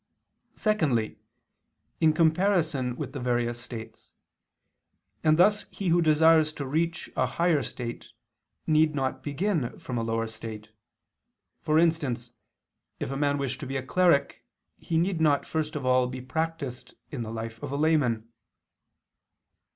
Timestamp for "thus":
5.37-5.67